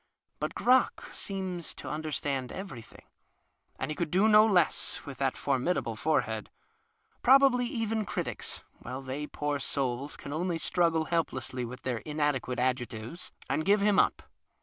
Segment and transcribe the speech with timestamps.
[0.39, 3.03] Cut Crock seems to under stand everything
[3.87, 6.49] (he could do no less, with tluit noble forehead),
[7.21, 13.31] probably even critics, while tiiey, poor souls, can only struggle helplessly witli their inadequate adjectives,
[13.47, 14.23] and give him up.